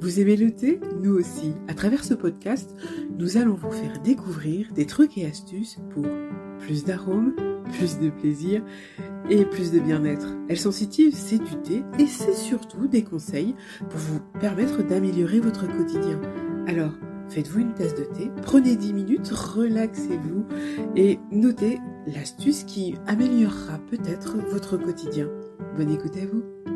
[0.00, 0.80] Vous aimez le thé?
[1.02, 1.54] Nous aussi.
[1.68, 2.74] À travers ce podcast,
[3.18, 6.04] nous allons vous faire découvrir des trucs et astuces pour
[6.58, 7.34] plus d'arômes,
[7.72, 8.62] plus de plaisir
[9.30, 10.26] et plus de bien-être.
[10.48, 13.54] Elle sensitive, c'est du thé et c'est surtout des conseils
[13.88, 16.20] pour vous permettre d'améliorer votre quotidien.
[16.66, 16.92] Alors,
[17.28, 20.44] faites-vous une tasse de thé, prenez 10 minutes, relaxez-vous
[20.96, 25.28] et notez l'astuce qui améliorera peut-être votre quotidien.
[25.76, 26.71] Bonne écoute à vous.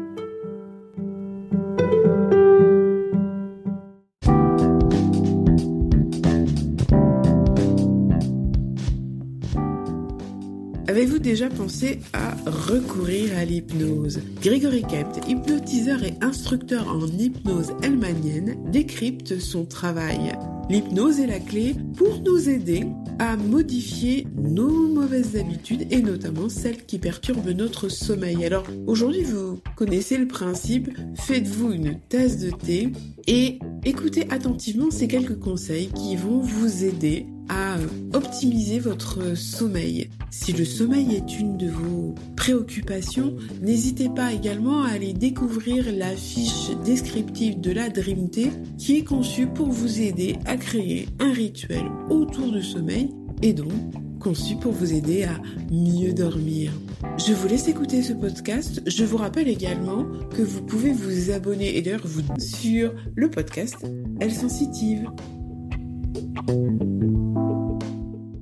[11.56, 19.64] Pensé à recourir à l'hypnose Grégory Kempt, hypnotiseur et instructeur en hypnose helmanienne, décrypte son
[19.64, 20.36] travail.
[20.68, 22.84] L'hypnose est la clé pour nous aider
[23.18, 28.44] à modifier nos mauvaises habitudes et notamment celles qui perturbent notre sommeil.
[28.44, 32.92] Alors aujourd'hui vous connaissez le principe, faites-vous une tasse de thé
[33.26, 37.76] et écoutez attentivement ces quelques conseils qui vont vous aider à
[38.12, 40.08] optimiser votre sommeil.
[40.30, 46.14] Si le sommeil est une de vos préoccupations, n'hésitez pas également à aller découvrir la
[46.14, 51.32] fiche descriptive de la Dream Tea qui est conçue pour vous aider à créer un
[51.32, 53.10] rituel autour du sommeil
[53.42, 53.72] et donc
[54.20, 56.72] conçu pour vous aider à mieux dormir.
[57.18, 58.82] Je vous laisse écouter ce podcast.
[58.86, 60.04] Je vous rappelle également
[60.36, 63.76] que vous pouvez vous abonner et d'ailleurs vous sur le podcast
[64.20, 65.08] Elle Sensitive.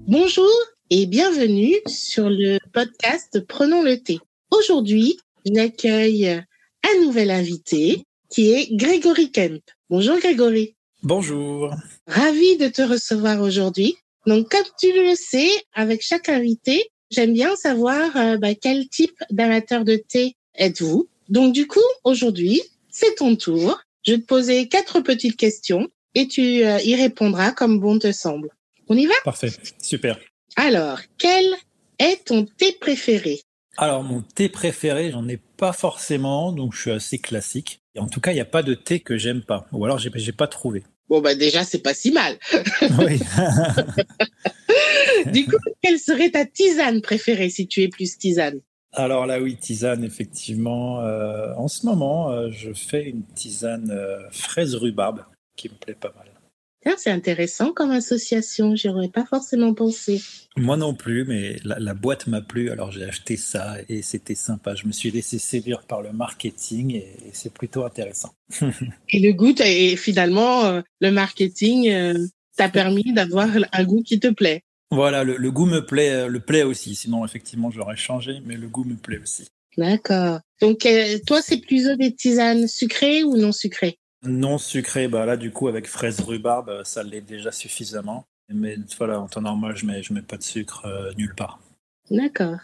[0.07, 0.53] Bonjour
[0.91, 4.21] et bienvenue sur le podcast Prenons le thé.
[4.53, 9.61] Aujourd'hui, j'accueille un nouvel invité qui est Grégory Kemp.
[9.91, 10.77] Bonjour Grégory.
[11.03, 11.75] Bonjour.
[12.07, 13.97] Ravi de te recevoir aujourd'hui.
[14.27, 19.19] Donc comme tu le sais, avec chaque invité, j'aime bien savoir euh, bah, quel type
[19.31, 21.09] d'amateur de thé êtes-vous.
[21.29, 23.81] Donc du coup, aujourd'hui, c'est ton tour.
[24.07, 28.13] Je vais te poser quatre petites questions et tu euh, y répondras comme bon te
[28.13, 28.49] semble.
[28.89, 29.15] On y va?
[29.25, 30.19] Parfait, super.
[30.57, 31.47] Alors, quel
[31.99, 33.41] est ton thé préféré?
[33.77, 37.81] Alors, mon thé préféré, j'en ai pas forcément, donc je suis assez classique.
[37.95, 39.99] Et en tout cas, il n'y a pas de thé que j'aime pas, ou alors
[39.99, 40.83] j'ai, j'ai pas trouvé.
[41.09, 42.39] Bon, bah déjà, c'est pas si mal.
[42.99, 43.19] Oui.
[45.33, 48.61] du coup, quelle serait ta tisane préférée si tu es plus tisane?
[48.93, 51.01] Alors là, oui, tisane, effectivement.
[51.01, 55.25] Euh, en ce moment, euh, je fais une tisane euh, fraise rhubarbe
[55.57, 56.27] qui me plaît pas mal.
[56.83, 60.21] Tiens, C'est intéressant comme association, j'y aurais pas forcément pensé.
[60.57, 64.35] Moi non plus, mais la, la boîte m'a plu, alors j'ai acheté ça et c'était
[64.35, 64.75] sympa.
[64.75, 68.35] Je me suis laissé séduire par le marketing et, et c'est plutôt intéressant.
[69.09, 72.27] Et le goût, et finalement, euh, le marketing euh,
[72.57, 74.63] t'a permis d'avoir un goût qui te plaît.
[74.91, 76.95] voilà, le, le goût me plaît, euh, le plaît aussi.
[76.95, 79.47] Sinon, effectivement, je l'aurais changé, mais le goût me plaît aussi.
[79.79, 80.41] D'accord.
[80.61, 83.99] Donc, euh, toi, c'est plutôt des tisanes sucrées ou non sucrées?
[84.25, 88.25] Non sucré, bah là, du coup, avec fraise rhubarbe, euh, ça l'est déjà suffisamment.
[88.49, 91.61] Mais voilà, en temps normal, je mets, je mets pas de sucre euh, nulle part.
[92.11, 92.59] D'accord.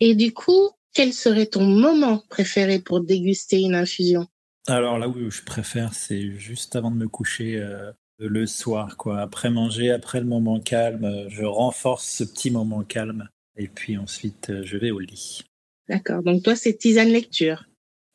[0.00, 4.26] Et du coup, quel serait ton moment préféré pour déguster une infusion?
[4.66, 9.20] Alors là où je préfère, c'est juste avant de me coucher euh, le soir, quoi.
[9.20, 13.28] Après manger, après le moment calme, je renforce ce petit moment calme.
[13.56, 15.44] Et puis ensuite, je vais au lit.
[15.88, 16.22] D'accord.
[16.22, 17.64] Donc, toi, c'est tisane lecture.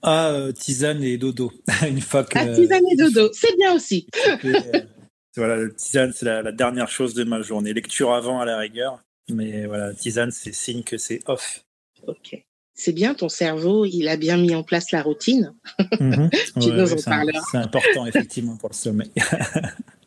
[0.04, 1.52] Ah, euh, tisane et dodo.
[1.88, 2.38] Une fois que.
[2.38, 3.30] Ah, tisane et dodo.
[3.34, 4.08] C'est bien aussi.
[4.46, 4.60] euh,
[5.36, 7.74] voilà, le tisane, c'est la, la dernière chose de ma journée.
[7.74, 9.00] Lecture avant à la rigueur.
[9.30, 11.64] Mais voilà, tisane, c'est signe que c'est off.
[12.08, 12.44] Ok.
[12.74, 15.54] C'est bien, ton cerveau, il a bien mis en place la routine.
[16.00, 16.30] Mhm.
[16.60, 17.42] Tu Ouais, nous ouais, en parleras.
[17.52, 19.12] c'est important, effectivement, pour le sommeil.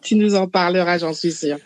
[0.03, 1.59] Tu nous en parleras, j'en suis sûre.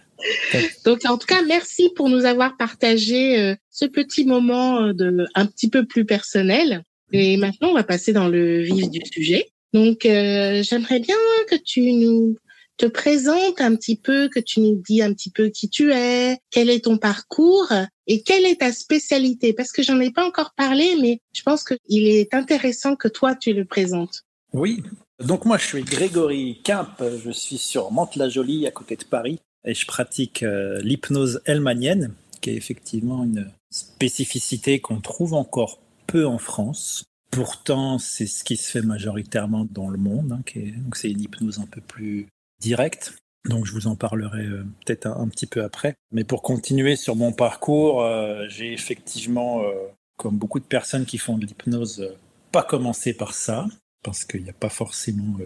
[0.85, 5.47] Donc, en tout cas, merci pour nous avoir partagé euh, ce petit moment de un
[5.47, 6.83] petit peu plus personnel.
[7.13, 9.49] Et maintenant, on va passer dans le vif du sujet.
[9.73, 11.17] Donc, euh, j'aimerais bien
[11.49, 12.37] que tu nous
[12.79, 16.39] te présentes un petit peu, que tu nous dis un petit peu qui tu es,
[16.51, 17.73] quel est ton parcours
[18.07, 19.53] et quelle est ta spécialité.
[19.53, 23.35] Parce que j'en ai pas encore parlé, mais je pense qu'il est intéressant que toi,
[23.35, 24.23] tu le présentes.
[24.53, 24.83] Oui.
[25.19, 27.03] Donc moi, je suis Grégory Quimp.
[27.25, 32.51] Je suis sur Mantes-la-Jolie, à côté de Paris, et je pratique euh, l'hypnose helmanienne, qui
[32.51, 37.05] est effectivement une spécificité qu'on trouve encore peu en France.
[37.31, 40.33] Pourtant, c'est ce qui se fait majoritairement dans le monde.
[40.33, 40.43] hein,
[40.79, 42.27] donc c'est une hypnose un peu plus
[42.61, 43.15] directe.
[43.45, 45.95] Donc je vous en parlerai euh, peut-être un, petit peu après.
[46.11, 49.73] Mais pour continuer sur mon parcours, euh, j'ai effectivement, euh,
[50.17, 52.11] comme beaucoup de personnes qui font de l'hypnose,
[52.51, 53.67] pas commencé par ça
[54.03, 55.37] parce qu'il n'y a pas forcément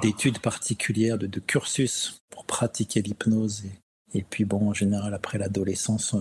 [0.00, 3.64] d'études particulières, de, cursus pour pratiquer l'hypnose.
[3.64, 6.16] Et, et puis bon, en général, après l'adolescence,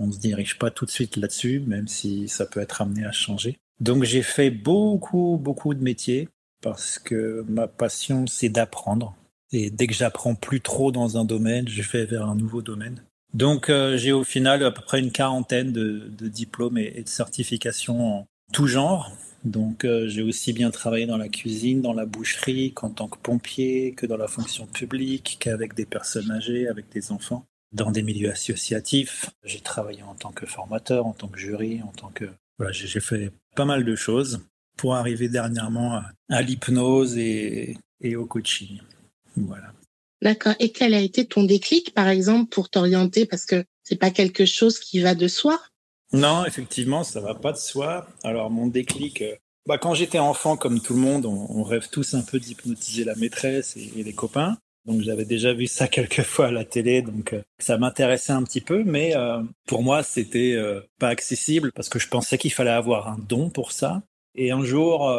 [0.00, 3.04] on ne se dirige pas tout de suite là-dessus, même si ça peut être amené
[3.04, 3.58] à changer.
[3.80, 6.28] Donc j'ai fait beaucoup, beaucoup de métiers.
[6.62, 9.14] parce que ma passion, c'est d'apprendre.
[9.52, 13.02] Et dès que j'apprends plus trop dans un domaine, je vais vers un nouveau domaine.
[13.32, 18.18] Donc euh, j'ai au final à peu près une quarantaine de, diplômes et, de certifications
[18.18, 19.10] en tout genre.
[19.44, 23.18] Donc euh, j'ai aussi bien travaillé dans la cuisine, dans la boucherie, qu'en tant que
[23.18, 28.02] pompier, que dans la fonction publique, qu'avec des personnes âgées, avec des enfants, dans des
[28.02, 29.30] milieux associatifs.
[29.44, 32.26] J'ai travaillé en tant que formateur, en tant que jury, en tant que...
[32.58, 34.40] Voilà, j'ai fait pas mal de choses
[34.76, 38.80] pour arriver dernièrement à, l'hypnose et, et au coaching.
[39.36, 39.72] Voilà.
[40.22, 40.54] D'accord.
[40.58, 43.24] Et quel a été ton déclic, par exemple, pour t'orienter?
[43.24, 45.60] Parce que c'est pas quelque chose qui va de soi.
[46.12, 48.06] Non, effectivement, ça va pas de soi.
[48.24, 49.34] Alors, mon déclic, euh,
[49.66, 53.14] bah, quand j'étais enfant, comme tout le monde, on, rêve tous un peu d'hypnotiser la
[53.14, 54.58] maîtresse et, les copains.
[54.86, 58.42] Donc, j'avais déjà vu ça quelques fois à la télé, donc euh, ça m'intéressait un
[58.42, 60.56] petit peu, mais euh, pour moi, c'était
[60.98, 64.02] pas accessible parce que je pensais qu'il fallait avoir un don pour ça.
[64.36, 65.10] Et un jour,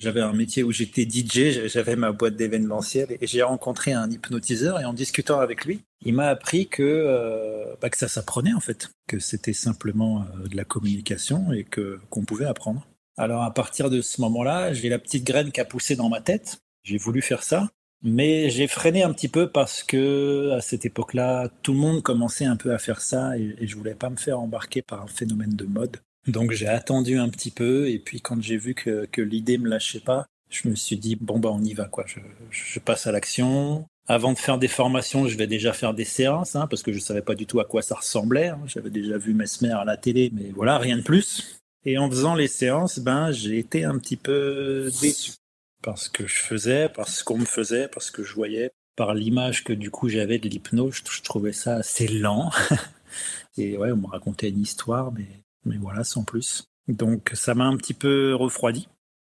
[0.00, 4.80] j'avais un métier où j'étais DJ, j'avais ma boîte d'événementiel et j'ai rencontré un hypnotiseur
[4.80, 8.60] et en discutant avec lui, il m'a appris que, euh, bah, que ça s'apprenait en
[8.60, 12.86] fait, que c'était simplement euh, de la communication et que qu'on pouvait apprendre.
[13.18, 16.22] Alors à partir de ce moment-là, j'ai la petite graine qui a poussé dans ma
[16.22, 16.62] tête.
[16.82, 17.68] J'ai voulu faire ça,
[18.02, 22.44] mais j'ai freiné un petit peu parce que à cette époque-là, tout le monde commençait
[22.44, 25.54] un peu à faire ça et, je voulais pas me faire embarquer par un phénomène
[25.54, 25.98] de mode.
[26.26, 29.68] Donc j'ai attendu un petit peu et puis quand j'ai vu que, que l'idée me
[29.68, 32.04] lâchait pas, je me suis dit bon bah on y va quoi.
[32.06, 32.20] Je,
[32.50, 33.86] je passe à l'action.
[34.06, 36.98] Avant de faire des formations, je vais déjà faire des séances hein, parce que je
[36.98, 38.48] savais pas du tout à quoi ça ressemblait.
[38.48, 38.60] Hein.
[38.66, 41.60] J'avais déjà vu Mesmer à la télé, mais voilà rien de plus.
[41.84, 45.32] Et en faisant les séances, ben j'ai été un petit peu déçu
[45.82, 49.72] parce que je faisais, parce qu'on me faisait, parce que je voyais, par l'image que
[49.72, 52.50] du coup j'avais de l'hypnose, je trouvais ça assez lent.
[53.56, 55.26] et ouais, on me racontait une histoire, mais
[55.64, 56.64] mais voilà, sans plus.
[56.88, 58.88] Donc ça m'a un petit peu refroidi.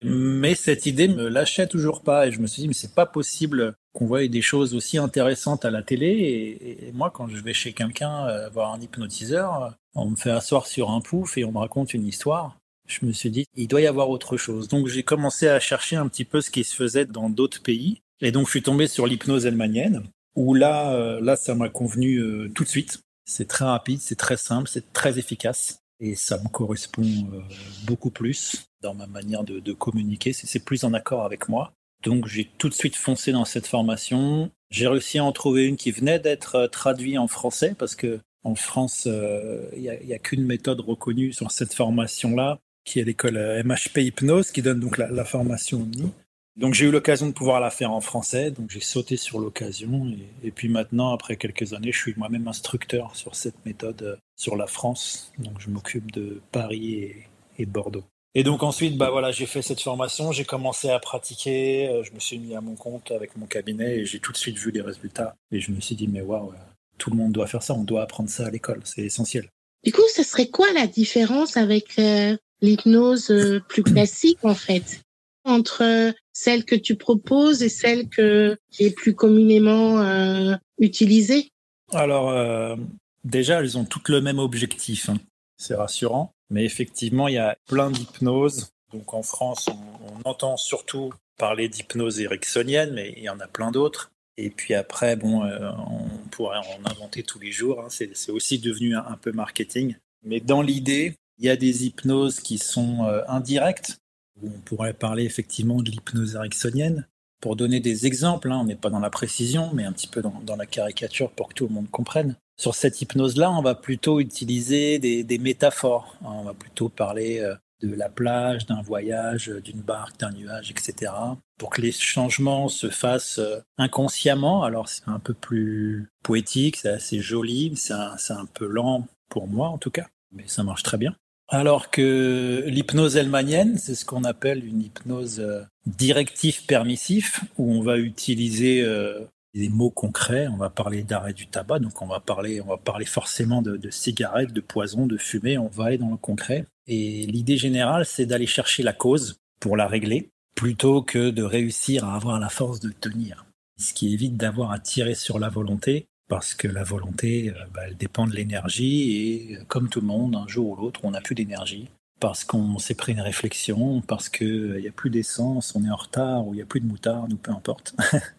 [0.04, 3.06] Mais cette idée me lâchait toujours pas et je me suis dit mais c'est pas
[3.06, 7.54] possible qu'on voie des choses aussi intéressantes à la télé et, moi quand je vais
[7.54, 11.52] chez quelqu'un euh, voir un hypnotiseur, on me fait asseoir sur un pouf et on
[11.52, 12.58] me raconte une histoire.
[12.88, 14.68] Je me suis dit il doit y avoir autre chose.
[14.68, 18.02] Donc j'ai commencé à chercher un petit peu ce qui se faisait dans d'autres pays
[18.22, 20.04] et donc je suis tombé sur l'hypnose helmanienne
[20.36, 23.00] où là euh, là ça m'a convenu euh, tout de suite.
[23.26, 27.42] C'est très rapide, c'est très simple, c'est très efficace et ça me correspond euh,
[27.86, 30.32] beaucoup plus dans ma manière de, communiquer.
[30.32, 31.74] C'est plus en accord avec moi.
[32.04, 34.52] Donc j'ai tout de suite foncé dans cette formation.
[34.70, 38.54] J'ai réussi à en trouver une qui venait d'être traduite en français parce que en
[38.54, 44.52] France, il n'y a, qu'une méthode reconnue sur cette formation-là, qui est l'école MHP Hypnose,
[44.52, 46.12] qui donne donc la, la formation Omni.
[46.56, 50.08] Donc j'ai eu l'occasion de pouvoir la faire en français, donc j'ai sauté sur l'occasion.
[50.42, 54.56] Et, puis maintenant, après quelques années, je suis moi-même instructeur sur cette méthode euh, sur
[54.56, 55.34] la France.
[55.38, 57.12] Donc je m'occupe de Paris
[57.60, 58.06] et, Bordeaux.
[58.36, 62.14] Et donc ensuite, bah voilà, j'ai fait cette formation, j'ai commencé à pratiquer, euh, je
[62.14, 64.72] me suis mis à mon compte avec mon cabinet et j'ai tout de suite vu
[64.72, 65.36] les résultats.
[65.52, 66.54] Et je me suis dit, mais waouh,
[66.98, 69.50] tout le monde doit faire ça, on doit apprendre ça à l'école, c'est essentiel.
[69.84, 75.02] Du coup, ce serait quoi la différence avec euh, l'hypnose plus classique en fait
[75.46, 81.52] entre celle que tu proposes et celle que, qui est plus communément euh, utilisée
[81.94, 82.76] Alors, euh,
[83.24, 85.10] déjà, elles ont toutes le même objectif.
[85.10, 85.18] Hein.
[85.58, 86.32] C'est rassurant.
[86.50, 88.72] Mais effectivement, il y a plein d'hypnoses.
[88.92, 93.72] Donc en France, on, entend surtout parler d'hypnose ericksonienne, mais il y en a plein
[93.72, 94.12] d'autres.
[94.38, 97.82] Et puis après, bon, euh, on pourrait en inventer tous les jours.
[97.82, 97.88] Hein.
[97.90, 99.96] C'est aussi devenu un, peu marketing.
[100.24, 104.00] Mais dans l'idée, il y a des hypnoses qui sont indirectes,
[104.44, 107.08] on pourrait parler effectivement de l'hypnose ericksonienne.
[107.42, 110.22] Pour donner des exemples, hein, on n'est pas dans la précision, mais un petit peu
[110.22, 112.36] dans, la caricature pour que tout le monde comprenne.
[112.58, 116.16] Sur cette hypnose-là, on va plutôt utiliser des, métaphores.
[116.22, 116.30] Hein.
[116.32, 121.12] on va plutôt parler euh, de la plage, d'un voyage, d'une barque, d'un nuage, etc.
[121.60, 124.64] Pour que les changements se fassent euh, inconsciemment.
[124.64, 129.68] Alors c'est un peu plus poétique, c'est assez joli, c'est un peu lent pour moi
[129.68, 131.16] en tout cas, mais ça marche très bien.
[131.48, 137.82] Alors que l'hypnose helmanienne, c'est ce qu'on appelle une hypnose euh, directif permissif, où on
[137.82, 139.20] va utiliser euh,
[139.54, 140.48] des mots concrets.
[140.48, 143.78] On va parler d'arrêt du tabac, donc on va parler, on va parler forcément de,
[143.78, 145.60] de cigarettes, de poison, de fumée.
[145.60, 146.66] On va aller dans le concret.
[146.88, 152.06] Et l'idée générale, c'est d'aller chercher la cause pour la régler, plutôt que de réussir
[152.06, 153.46] à avoir la force de tenir.
[153.78, 157.82] Ce qui évite d'avoir à tirer sur la volonté parce que la volonté, euh, bah,
[157.88, 161.12] elle dépend de l'énergie et euh, comme tout le monde, un jour ou l'autre, on
[161.12, 161.90] n'a plus d'énergie
[162.20, 165.90] parce qu'on s'est pris une réflexion, parce qu'il n'y euh, a plus d'essence, on est
[165.90, 167.94] en retard ou il n'y a plus de moutarde ou peu importe.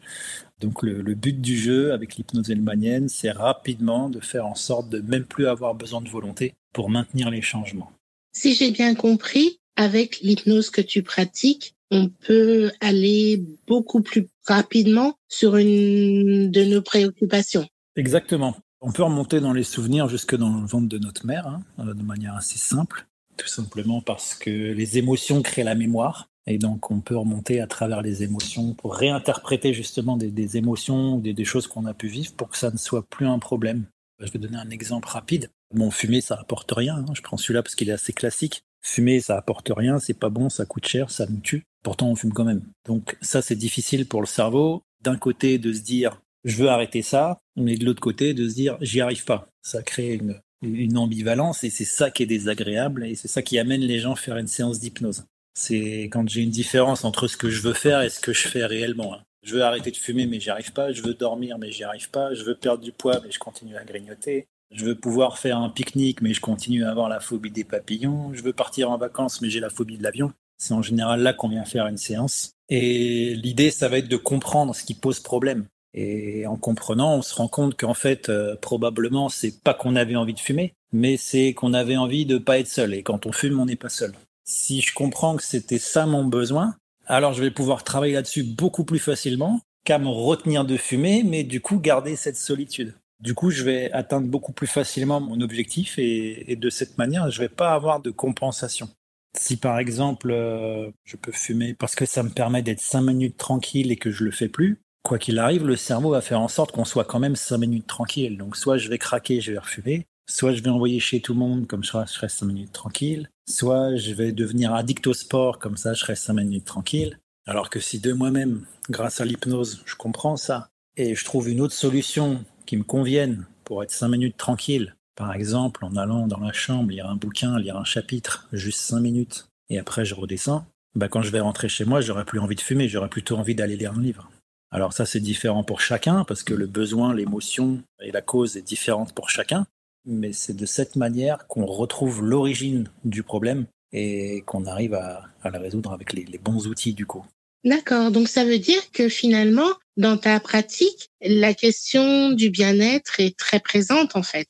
[0.60, 5.00] Donc le, but du jeu avec l'hypnose helmanienne, c'est rapidement de faire en sorte de
[5.00, 7.92] même plus avoir besoin de volonté pour maintenir les changements.
[8.32, 15.18] Si j'ai bien compris, avec l'hypnose que tu pratiques, on peut aller beaucoup plus rapidement
[15.28, 17.68] sur une de nos préoccupations.
[17.96, 18.56] Exactement.
[18.82, 21.94] On peut remonter dans les souvenirs jusque dans le ventre de notre mère, hein, euh,
[21.94, 26.28] de manière assez simple, tout simplement parce que les émotions créent la mémoire.
[26.46, 31.32] Et donc, on peut remonter à travers les émotions pour réinterpréter justement des, émotions, des,
[31.32, 33.86] des choses qu'on a pu vivre pour que ça ne soit plus un problème.
[34.20, 35.50] Je vais donner un exemple rapide.
[35.74, 36.98] Bon, fumer, ça apporte rien.
[36.98, 37.14] Hein.
[37.14, 38.62] Je prends celui-là parce qu'il est assez classique.
[38.80, 41.64] Fumer, ça apporte rien, c'est pas bon, ça coûte cher, ça nous tue.
[41.82, 42.62] Pourtant, on fume quand même.
[42.86, 44.82] Donc, ça, c'est difficile pour le cerveau.
[45.02, 48.54] D'un côté, de se dire, je veux arrêter ça, mais de l'autre côté, de se
[48.54, 49.48] dire, j'y arrive pas.
[49.62, 50.14] Ça crée
[50.62, 54.12] une, ambivalence et c'est ça qui est désagréable et c'est ça qui amène les gens
[54.12, 55.24] à faire une séance d'hypnose.
[55.54, 58.48] C'est quand j'ai une différence entre ce que je veux faire et ce que je
[58.48, 59.14] fais réellement.
[59.14, 59.22] Hein.
[59.42, 60.92] Je veux arrêter de fumer, mais j'y arrive pas.
[60.92, 62.34] Je veux dormir, mais j'y arrive pas.
[62.34, 64.48] Je veux perdre du poids, mais je continue à grignoter.
[64.72, 68.34] Je veux pouvoir faire un pique-nique, mais je continue à avoir la phobie des papillons.
[68.34, 70.32] Je veux partir en vacances, mais j'ai la phobie de l'avion.
[70.58, 72.52] C'est en général là qu'on vient faire une séance.
[72.68, 75.66] Et l'idée, ça va être de comprendre ce qui pose problème.
[75.96, 80.14] Et en comprenant, on se rend compte qu'en fait, euh, probablement, c'est pas qu'on avait
[80.14, 82.92] envie de fumer, mais c'est qu'on avait envie de pas être seul.
[82.92, 84.12] Et quand on fume, on n'est pas seul.
[84.44, 86.76] Si je comprends que c'était ça mon besoin,
[87.06, 91.44] alors je vais pouvoir travailler là-dessus beaucoup plus facilement qu'à me retenir de fumer, mais
[91.44, 92.94] du coup garder cette solitude.
[93.20, 97.40] Du coup, je vais atteindre beaucoup plus facilement mon objectif et, de cette manière, je
[97.40, 98.90] vais pas avoir de compensation.
[99.38, 103.38] Si par exemple, euh, je peux fumer parce que ça me permet d'être cinq minutes
[103.38, 106.48] tranquille et que je le fais plus, quoi qu'il arrive, le cerveau va faire en
[106.48, 108.36] sorte qu'on soit quand même cinq minutes tranquille.
[108.36, 111.38] Donc soit je vais craquer, je vais refumer, soit je vais envoyer chez tout le
[111.38, 115.60] monde, comme ça je reste cinq minutes tranquille, soit je vais devenir addict au sport,
[115.60, 117.20] comme ça je reste cinq minutes tranquille.
[117.46, 121.60] Alors que si de moi-même, grâce à l'hypnose, je comprends ça et je trouve une
[121.60, 126.40] autre solution qui me convienne pour être cinq minutes tranquille, par exemple en allant dans
[126.40, 130.66] la chambre lire un bouquin, lire un chapitre, juste cinq minutes, et après je redescends,
[130.96, 133.54] bah quand je vais rentrer chez moi, j'aurai plus envie de fumer, j'aurai plutôt envie
[133.54, 134.28] d'aller lire un livre.
[134.70, 138.62] Alors ça c'est différent pour chacun parce que le besoin, l'émotion et la cause est
[138.62, 139.66] différente pour chacun,
[140.04, 145.58] mais c'est de cette manière qu'on retrouve l'origine du problème et qu'on arrive à, la
[145.58, 147.24] résoudre avec les, bons outils du coup.
[147.64, 153.36] D'accord, donc ça veut dire que finalement, dans ta pratique, la question du bien-être est
[153.36, 154.48] très présente en fait.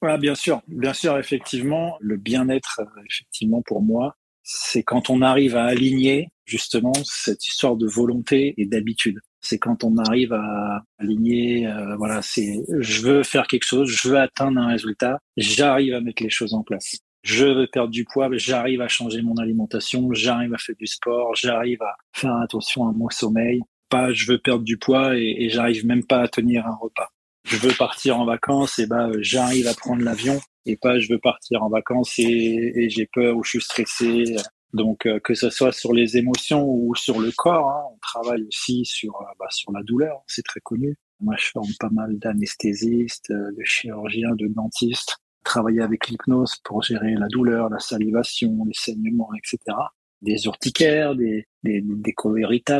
[0.00, 5.56] Voilà, bien sûr, bien sûr, effectivement, le bien-être, effectivement, pour moi, c'est quand on arrive
[5.56, 11.66] à aligner justement cette histoire de volonté et d'habitude c'est quand on arrive à aligner,
[11.66, 16.00] euh, voilà, c'est je veux faire quelque chose, je veux atteindre un résultat, j'arrive à
[16.00, 16.98] mettre les choses en place.
[17.22, 21.34] Je veux perdre du poids, j'arrive à changer mon alimentation, j'arrive à faire du sport,
[21.34, 23.60] j'arrive à faire attention à mon sommeil.
[23.88, 27.08] Pas, je veux perdre du poids et, j'arrive même pas à tenir un repas.
[27.44, 31.18] Je veux partir en vacances et bah j'arrive à prendre l'avion et pas je veux
[31.18, 34.36] partir en vacances et j'ai peur ou je suis stressé
[34.74, 38.42] donc euh, que ce soit sur les émotions ou sur le corps, hein, on travaille
[38.42, 40.96] aussi sur euh, bah, sur la douleur, c'est très connu.
[41.20, 46.82] Moi, je forme pas mal d'anesthésistes, euh, de chirurgiens, de dentistes, travailler avec l'hypnose pour
[46.82, 49.76] gérer la douleur, la salivation, les saignements, etc.
[50.22, 52.14] Des urticaires, des, des, des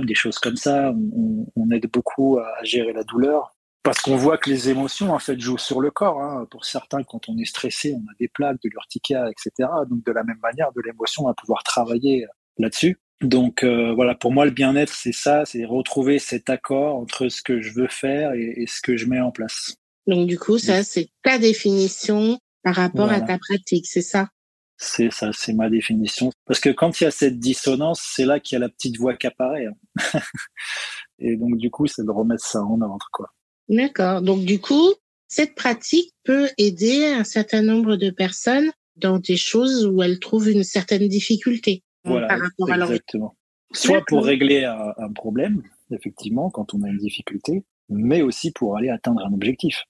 [0.05, 0.93] des choses comme ça.
[0.93, 3.54] On, on aide beaucoup à gérer la douleur
[3.85, 6.21] parce qu'on voit que les émotions en fait jouent sur le corps.
[6.21, 6.47] Hein.
[6.51, 9.69] Pour certains, quand on est stressé, on a des plaques, de l'urticaire, etc.
[9.89, 12.27] Donc de la même manière, de l'émotion, on va pouvoir travailler
[12.57, 12.99] là-dessus.
[13.21, 17.43] Donc euh, voilà, pour moi, le bien-être, c'est ça, c'est retrouver cet accord entre ce
[17.43, 19.75] que je veux faire et, ce que je mets en place.
[20.07, 24.31] Donc du coup, ça, c'est ta définition par rapport à ta pratique, c'est ça?
[24.79, 26.31] C'est ça, c'est ma définition.
[26.47, 28.97] Parce que quand il y a cette dissonance, c'est là qu'il y a la petite
[28.97, 29.67] voix qui apparaît.
[29.67, 30.21] Hein.
[31.19, 33.29] et donc du coup, c'est de remettre ça en ordre, quoi.
[33.69, 34.23] D'accord.
[34.23, 34.95] Donc du coup,
[35.29, 40.49] cette pratique peut aider un certain nombre de personnes dans des choses où elles trouvent
[40.49, 43.37] une certaine difficulté voilà, par rapport à leur exactement.
[43.73, 48.89] Soit pour régler un, problème, effectivement, quand on a une difficulté, mais aussi pour aller
[48.89, 49.83] atteindre un objectif.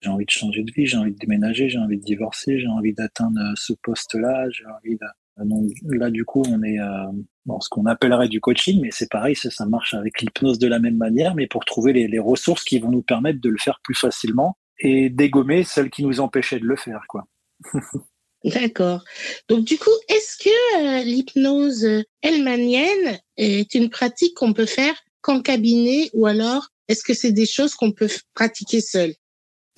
[0.00, 2.68] J'ai envie de changer de vie, j'ai envie de déménager, j'ai envie de divorcer, j'ai
[2.68, 5.06] envie d'atteindre ce poste-là, j'ai envie de
[5.44, 7.12] donc là, du coup, on est euh,
[7.46, 10.66] dans ce qu'on appellerait du coaching, mais c'est pareil, ça, ça marche avec l'hypnose de
[10.66, 13.58] la même manière, mais pour trouver les, les, ressources qui vont nous permettre de le
[13.58, 17.24] faire plus facilement et dégommer celles qui nous empêchaient de le faire, quoi.
[18.44, 19.02] D'accord.
[19.48, 25.42] Donc du coup, est-ce que euh, l'hypnose helmanienne est une pratique qu'on peut faire qu'en
[25.42, 29.12] cabinet ou alors est-ce que c'est des choses qu'on peut pratiquer seul?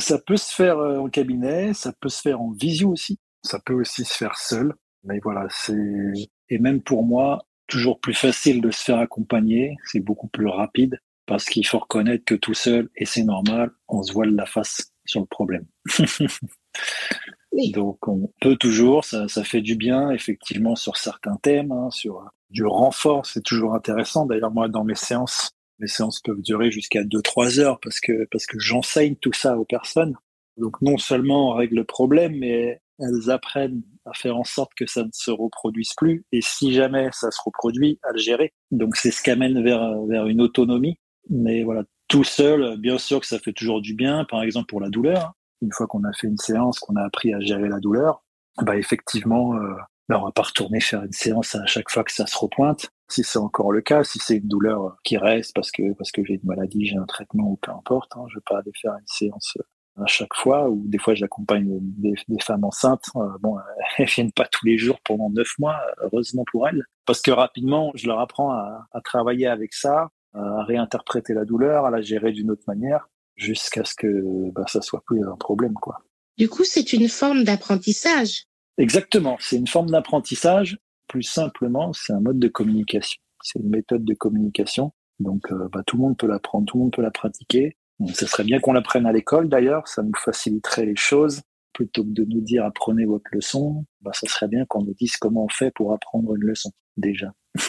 [0.01, 3.61] Ça peut se faire euh, en cabinet, ça peut se faire en visio aussi, ça
[3.65, 4.75] peut aussi se faire seul.
[5.05, 6.13] Mais voilà, c'est
[6.49, 9.77] et même pour moi toujours plus facile de se faire accompagner.
[9.85, 14.03] C'est beaucoup plus rapide parce qu'il faut reconnaître que tout seul et c'est normal, on
[14.03, 15.67] se voile la face sur le problème.
[17.73, 22.31] Donc on peut toujours, ça, ça, fait du bien effectivement sur certains thèmes, hein, sur
[22.51, 24.27] du renfort, c'est toujours intéressant.
[24.27, 28.47] D'ailleurs moi dans mes séances, mes séances peuvent durer jusqu'à 2-3 heures parce que parce
[28.47, 30.15] que j'enseigne tout ça aux personnes.
[30.57, 34.87] Donc non seulement on règle le problème, mais elles apprennent à faire en sorte que
[34.87, 36.25] ça ne se reproduise plus.
[36.33, 38.53] Et si jamais ça se reproduit, à le gérer.
[38.71, 40.99] Donc c'est ce qui amène vers, vers une autonomie.
[41.31, 44.25] Mais voilà, tout seul, bien sûr que ça fait toujours du bien.
[44.25, 45.33] Par exemple pour la douleur,
[45.63, 48.23] une fois qu'on a fait une séance, qu'on a appris à gérer la douleur,
[48.63, 49.75] bah effectivement, euh,
[50.11, 52.91] bah, on va pas retourner faire une séance à chaque fois que ça se repointe.
[53.09, 56.25] Si c'est encore le cas, si c'est une douleur qui reste parce que parce que
[56.25, 58.93] j'ai une maladie, j'ai un traitement ou peu importe, hein, je vais pas aller faire
[58.93, 59.57] une séance
[60.01, 63.05] à chaque fois, ou des fois j'accompagne des, femmes enceintes.
[63.17, 63.59] Euh, bon,
[63.99, 67.93] elles viennent pas tous les jours pendant neuf mois, heureusement pour elles, parce que rapidement,
[67.95, 72.33] je leur apprends à, à travailler avec ça, à réinterpréter la douleur, à la gérer
[72.33, 75.99] d'une autre manière, jusqu'à ce que bah, ça soit plus un problème, quoi.
[76.39, 78.47] Du coup, c'est une forme d'apprentissage.
[78.81, 80.79] Exactement, c'est une forme d'apprentissage.
[81.07, 83.21] Plus simplement, c'est un mode de communication.
[83.43, 84.93] C'est une méthode de communication.
[85.19, 87.77] Donc, euh, bah, tout le monde peut l'apprendre, tout le monde peut la pratiquer.
[88.15, 91.43] Ce serait bien qu'on l'apprenne à l'école d'ailleurs, ça nous faciliterait les choses.
[91.75, 95.19] Plutôt que de nous dire apprenez votre leçon, bah, ça serait bien qu'on nous dise
[95.19, 97.35] comment on fait pour apprendre une leçon, déjà.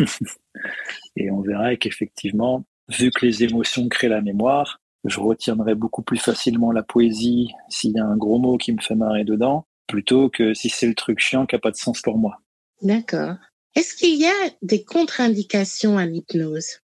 [1.18, 6.20] Et on verrait qu'effectivement, vu que les émotions créent la mémoire, je retiendrai beaucoup plus
[6.20, 10.30] facilement la poésie s'il y a un gros mot qui me fait marrer dedans, plutôt
[10.30, 12.38] que si c'est le truc chiant qui n'a pas de sens pour moi.
[12.82, 13.36] D'accord.
[13.76, 16.80] Est-ce qu'il y a des contre-indications à l'hypnose?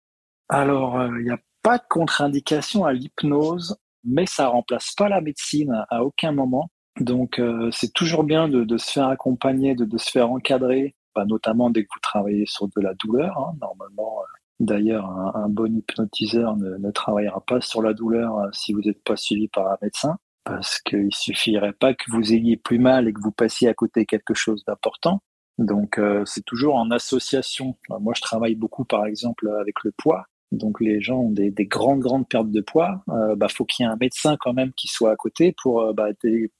[0.49, 5.21] Alors, euh, il y a pas de contre-indication à l'hypnose, mais ça remplace pas la
[5.21, 6.71] médecine à aucun moment.
[7.01, 10.95] Donc euh, c'est toujours bien de, de, se faire accompagner, de, de se faire encadrer,
[11.15, 13.39] bah, notamment dès que vous travaillez sur de la douleur.
[13.39, 13.55] Hein.
[13.61, 14.25] Normalement, euh,
[14.61, 18.81] d'ailleurs, un, un, bon hypnotiseur ne, ne, travaillera pas sur la douleur euh, si vous
[18.81, 20.17] n'êtes pas suivi par un médecin,
[20.47, 24.07] parce qu'il suffirait pas que vous ayez plus mal et que vous passiez à côté
[24.07, 25.21] quelque chose d'important.
[25.59, 27.77] Donc c'est toujours en association.
[28.01, 31.67] Moi, je travaille beaucoup, par exemple, avec le poids donc les gens ont des, des
[31.67, 34.73] grandes grandes pertes de poids, euh, bah faut qu'il y ait un médecin quand même
[34.75, 36.09] qui soit à côté pour euh, bah,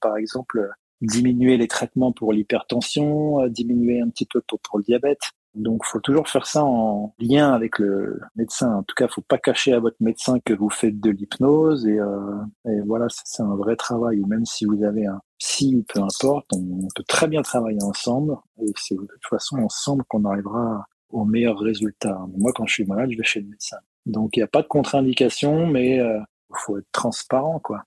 [0.01, 0.69] par exemple
[1.01, 5.21] diminuer les traitements pour l'hypertension, euh, diminuer un petit peu pour, pour le diabète.
[5.57, 8.75] Donc faut toujours faire ça en lien avec le médecin.
[8.75, 11.99] En tout cas, faut pas cacher à votre médecin que vous faites de l'hypnose et,
[11.99, 12.43] euh,
[12.85, 14.19] voilà, c'est un vrai travail.
[14.19, 18.35] Ou même si vous avez un psy peu importe, on, peut très bien travailler ensemble
[18.61, 22.19] et c'est de toute façon ensemble qu'on arrivera au meilleur résultat.
[22.37, 23.77] Moi, quand je suis malade, je vais chez le médecin.
[24.05, 26.19] Donc, il n'y a pas de contre-indication, mais euh,
[26.53, 27.83] faut être transparent, quoi.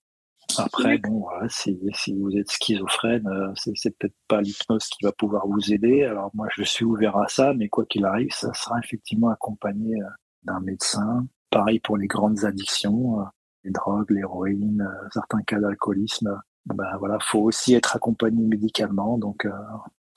[0.58, 5.46] Après, bon, si, si, vous êtes schizophrène, euh, c'est peut-être pas l'hypnose qui va pouvoir
[5.46, 6.04] vous aider.
[6.04, 10.00] Alors moi, je suis ouvert à ça, mais quoi qu'il arrive, ça sera effectivement accompagné
[10.00, 10.06] euh,
[10.44, 11.26] d'un médecin.
[11.50, 13.24] Pareil pour les grandes addictions,
[13.64, 16.40] les drogues, l'héroïne, certains cas d'alcoolisme.
[16.66, 19.18] Ben voilà, faut aussi être accompagné médicalement.
[19.18, 19.46] Donc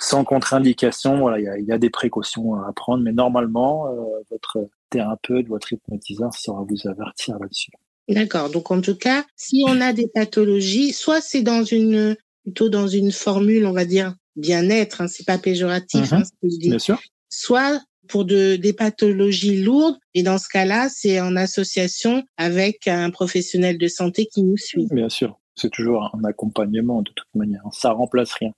[0.04, 5.48] sans contre-indication, voilà, il y, a, des précautions à prendre, mais normalement, euh, votre thérapeute,
[5.48, 7.72] votre hypnotiseur saura vous avertir là-dessus.
[8.10, 8.50] D'accord.
[8.50, 12.88] Donc en tout cas, si on a des pathologies, soit c'est dans une plutôt dans
[12.88, 16.26] une formule, on va dire bien-être, hein, c'est pas péjoratif, hein, mhm.
[16.26, 16.70] ce que je dis.
[16.70, 17.00] Bien sûr.
[17.30, 23.10] Soit pour de, des pathologies lourdes, et dans ce cas-là, c'est en association avec un
[23.12, 24.88] professionnel de santé qui nous suit.
[24.92, 27.64] Bien sûr, c'est toujours un accompagnement de toute manière.
[27.72, 28.52] Ça remplace rien.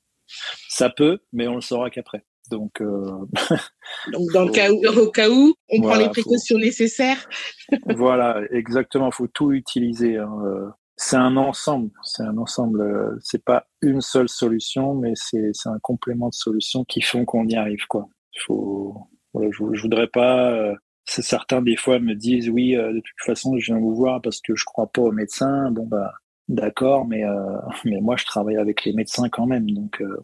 [0.69, 2.25] Ça peut, mais on le saura qu'après.
[2.49, 3.25] Donc, euh...
[4.11, 7.27] Donc dans le cas où, au cas où, on prend les précautions nécessaires.
[7.95, 9.11] voilà, exactement.
[9.11, 10.17] Faut tout utiliser.
[10.17, 10.31] Hein.
[10.45, 11.91] Euh, c'est un ensemble.
[12.03, 12.81] C'est un ensemble.
[12.81, 17.47] Euh, c'est pas une seule solution, mais c'est un complément de solutions qui font qu'on
[17.47, 17.85] y arrive.
[17.87, 18.07] Quoi.
[18.45, 18.95] Faut.
[19.33, 20.73] Voilà, je, je voudrais pas.
[21.07, 24.55] Certains des fois me disent oui, de toute façon, je viens vous voir parce que
[24.55, 25.69] je crois pas aux médecins.
[25.71, 26.13] Bon bah
[26.47, 30.21] D'accord, mais euh, mais moi je travaille avec les médecins quand même, donc euh,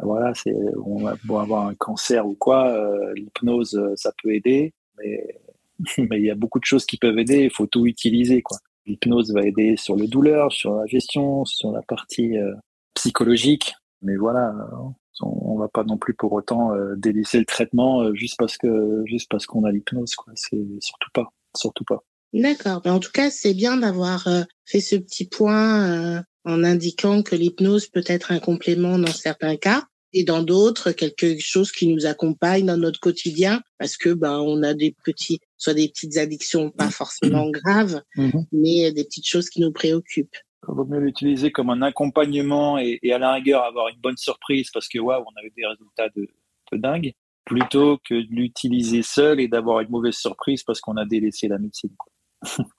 [0.00, 0.54] voilà, c'est
[0.84, 4.72] on va avoir un cancer ou quoi, euh, l'hypnose ça peut aider,
[5.98, 8.58] mais il y a beaucoup de choses qui peuvent aider, il faut tout utiliser quoi.
[8.86, 12.34] L'hypnose va aider sur le douleur, sur la gestion, sur la partie
[12.92, 14.54] psychologique, mais voilà,
[15.22, 19.46] on, va pas non plus pour autant délaisser le traitement juste parce que juste parce
[19.46, 20.32] qu'on a l'hypnose quoi.
[20.36, 22.04] C'est surtout pas, surtout pas.
[22.34, 22.82] D'accord.
[22.84, 27.22] Mais en tout cas, c'est bien d'avoir euh, fait ce petit point euh, en indiquant
[27.22, 31.88] que l'hypnose peut être un complément dans certains cas et dans d'autres quelque chose qui
[31.88, 36.16] nous accompagne dans notre quotidien parce que ben on a des petits soit des petites
[36.16, 38.46] addictions pas forcément graves mm-hmm.
[38.52, 40.36] mais des petites choses qui nous préoccupent.
[40.68, 44.16] Il vaut mieux l'utiliser comme un accompagnement et, et, à la rigueur avoir une bonne
[44.16, 46.28] surprise parce que waouh on avait des résultats de,
[46.72, 47.12] de dingue
[47.44, 51.58] plutôt que de l'utiliser seul et d'avoir une mauvaise surprise parce qu'on a délaissé la
[51.58, 51.94] médecine.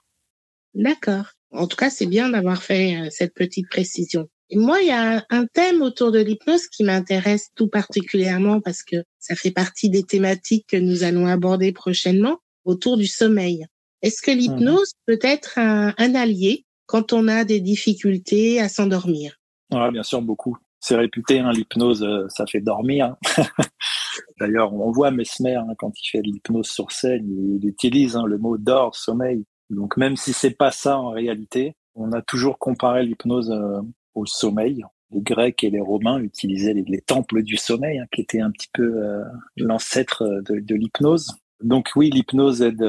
[0.74, 1.26] D'accord.
[1.56, 4.28] En tout cas, c'est bien d'avoir fait euh, cette petite précision.
[4.50, 8.84] Et moi, il y a un thème autour de l'hypnose qui m'intéresse tout particulièrement parce
[8.84, 13.66] que ça fait partie des thématiques que nous allons aborder prochainement autour du sommeil.
[14.02, 15.18] Est-ce que l'hypnose mhm.
[15.18, 19.38] peut être un, allié quand on a des difficultés à s'endormir?
[19.72, 20.56] Oui, bien sûr, beaucoup.
[20.80, 23.16] C'est réputé, hein, l'hypnose, euh, ça fait dormir.
[24.40, 28.38] D'ailleurs, on voit Mesmer, hein, quand il fait l'hypnose sur scène, il, utilise hein, le
[28.38, 29.44] mot d'or, sommeil.
[29.70, 33.82] Donc même si c'est pas ça en réalité, on a toujours comparé l'hypnose euh,
[34.14, 34.84] au sommeil.
[35.12, 38.84] Les Grecs et les Romains utilisaient les, temples du sommeil, qui étaient un petit peu
[38.84, 39.24] euh,
[39.56, 41.36] l'ancêtre de, de l'hypnose.
[41.64, 42.84] Donc oui, l'hypnose aide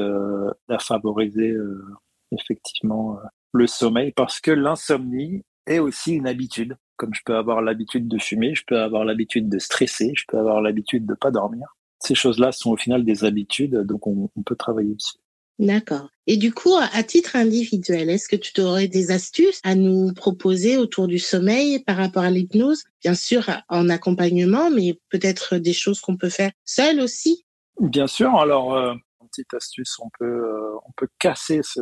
[0.67, 1.55] à favoriser
[2.31, 3.17] effectivement
[3.53, 6.77] le sommeil parce que l'insomnie est aussi une habitude.
[6.95, 10.39] Comme je peux avoir l'habitude de fumer, je peux avoir l'habitude de stresser, je peux
[10.39, 11.75] avoir l'habitude de pas dormir.
[11.99, 15.17] Ces choses-là sont au final des habitudes, donc on, peut travailler dessus.
[15.59, 16.09] D'accord.
[16.27, 20.77] Et du coup, à titre individuel, est-ce que tu aurais des astuces à nous proposer
[20.77, 22.83] autour du sommeil par rapport à l'hypnose?
[23.01, 27.45] Bien sûr, en accompagnement, mais peut-être des choses qu'on peut faire seul aussi
[27.79, 28.35] Bien sûr.
[28.35, 28.93] Alors, euh,
[29.31, 31.81] petite astuce, on peut, euh, on peut casser ce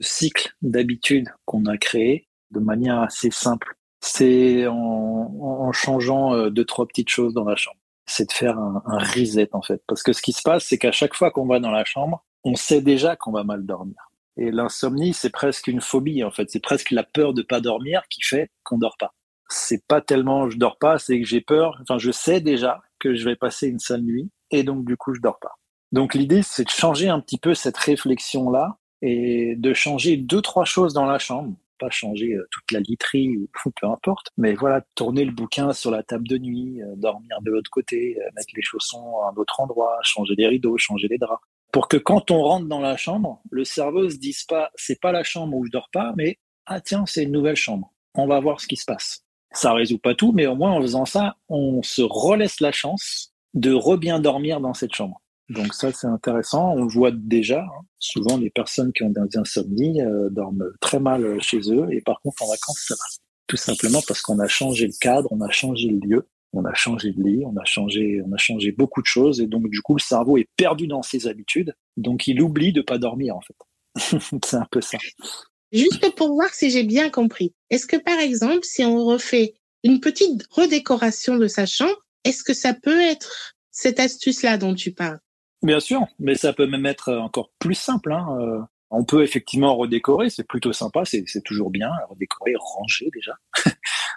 [0.00, 6.86] cycle d'habitude qu'on a créé de manière assez simple c'est en, changeant euh, deux trois
[6.86, 7.78] petites choses dans la chambre.
[8.06, 10.92] C'est de faire un, reset en fait, parce que ce qui se passe, c'est qu'à
[10.92, 13.96] chaque fois qu'on va dans la chambre, on sait déjà qu'on va mal dormir.
[14.36, 16.48] Et l'insomnie, c'est presque une phobie en fait.
[16.48, 19.14] C'est presque la peur de pas dormir qui fait qu'on dort pas.
[19.48, 21.76] C'est pas tellement je dors pas, c'est que j'ai peur.
[21.82, 25.12] Enfin, je sais déjà que je vais passer une sale nuit et donc du coup
[25.12, 25.56] je dors pas.
[25.90, 30.40] Donc l'idée, c'est de changer un petit peu cette réflexion là et de changer deux
[30.40, 33.48] trois choses dans la chambre pas changer euh, toute la literie ou
[33.80, 37.50] peu importe, mais voilà, tourner le bouquin sur la table de nuit, euh, dormir de
[37.50, 41.18] l'autre côté, euh, mettre les chaussons à un autre endroit, changer les rideaux, changer les
[41.18, 41.42] draps,
[41.76, 45.12] pour que quand on rentre dans la chambre, le cerveau se dise pas, c'est pas
[45.12, 47.92] la chambre où je dors pas, mais ah tiens, c'est une nouvelle chambre.
[48.14, 49.26] On va voir ce qui se passe.
[49.52, 53.34] Ça résout pas tout, mais au moins en faisant ça, on se relaisse la chance
[53.52, 55.20] de re-bien dormir dans cette chambre.
[55.50, 56.72] Donc ça, c'est intéressant.
[56.72, 57.60] On voit déjà.
[57.60, 57.84] Hein.
[57.98, 61.88] Souvent, les personnes qui ont des insomnies euh, dorment très mal chez eux.
[61.92, 63.04] Et par contre, en vacances, ça va.
[63.48, 66.74] Tout simplement parce qu'on a changé le cadre, on a changé le lieu, on a
[66.74, 69.40] changé de lit, on a changé, on a changé beaucoup de choses.
[69.40, 71.74] Et donc, du coup, le cerveau est perdu dans ses habitudes.
[71.96, 73.56] Donc, il oublie de pas dormir, en fait.
[74.44, 74.98] c'est un peu ça.
[75.72, 77.54] Juste pour voir si j'ai bien compris.
[77.70, 79.54] Est-ce que, par exemple, si on refait
[79.84, 84.92] une petite redécoration de sa chambre, est-ce que ça peut être cette astuce-là dont tu
[84.92, 85.20] parles?
[85.62, 88.12] Bien sûr, mais ça peut même être encore plus simple.
[88.12, 88.66] Hein.
[88.98, 91.90] On peut effectivement redécorer, c'est plutôt sympa, c'est toujours bien.
[92.08, 93.36] Redécorer, ranger déjà.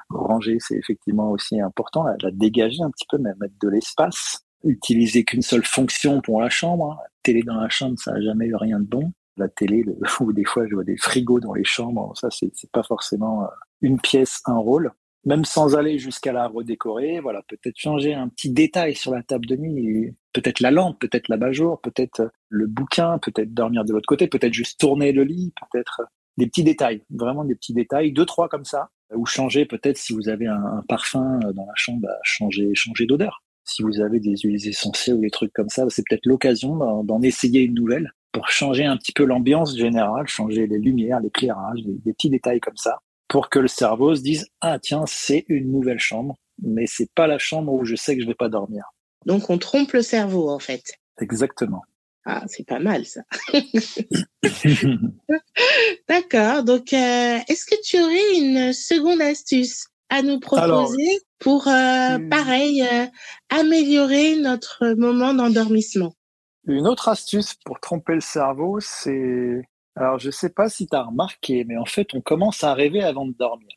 [0.10, 2.06] ranger, c'est effectivement aussi important.
[2.22, 4.46] La, dégager un petit peu, même mettre de l'espace.
[4.63, 6.94] Utiliser qu'une seule fonction pour la chambre.
[6.94, 7.08] Hein.
[7.24, 9.12] Télé dans la chambre, ça n'a jamais eu rien de bon.
[9.36, 9.84] La télé,
[10.22, 13.48] ou des fois je vois des frigos dans les chambres, ça c'est pas forcément euh,
[13.82, 14.94] une pièce, un rôle
[15.26, 19.46] même sans aller jusqu'à la redécorer, voilà, peut-être changer un petit détail sur la table
[19.46, 24.08] de nuit, peut-être la lampe, peut-être la bajour, peut-être le bouquin, peut-être dormir de l'autre
[24.08, 26.02] côté, peut-être juste tourner le lit, peut-être
[26.38, 30.13] des petits détails, vraiment des petits détails, deux trois comme ça, ou changer peut-être si
[30.13, 33.44] vous avez un, parfum dans la chambre, bah, changer changer d'odeur.
[33.65, 37.22] Si vous avez des huiles essentielles ou des trucs comme ça, c'est peut-être l'occasion d'en
[37.22, 42.13] essayer une nouvelle pour changer un petit peu l'ambiance générale, changer les lumières, l'éclairage, des
[42.13, 46.00] petits détails comme ça pour que le cerveau se dise ah tiens c'est une nouvelle
[46.00, 48.84] chambre mais c'est pas la chambre où je sais que je vais pas dormir.
[49.25, 50.93] Donc on trompe le cerveau en fait.
[51.19, 51.82] Exactement.
[52.25, 53.21] Ah c'est pas mal ça.
[56.10, 56.63] D'accord.
[56.63, 62.84] Donc euh, est-ce que tu aurais une seconde astuce à nous proposer pour euh, pareil
[62.84, 63.05] euh,
[63.49, 66.13] améliorer notre moment d'endormissement?
[66.67, 69.63] Une autre astuce pour tromper le cerveau, c'est
[69.99, 73.03] alors, je sais pas si tu as remarqué, mais en fait, on commence à rêver
[73.03, 73.75] avant de dormir.